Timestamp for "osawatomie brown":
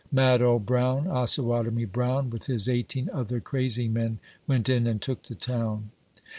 1.05-2.31